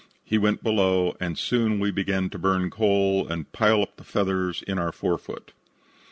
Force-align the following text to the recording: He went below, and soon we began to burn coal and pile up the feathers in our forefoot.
He 0.25 0.39
went 0.39 0.63
below, 0.63 1.15
and 1.19 1.37
soon 1.37 1.79
we 1.79 1.91
began 1.91 2.31
to 2.31 2.39
burn 2.39 2.71
coal 2.71 3.27
and 3.27 3.51
pile 3.51 3.83
up 3.83 3.97
the 3.97 4.03
feathers 4.03 4.63
in 4.63 4.79
our 4.79 4.91
forefoot. 4.91 5.51